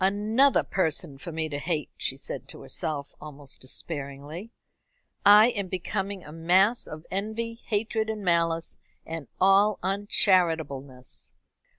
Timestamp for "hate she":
1.59-2.17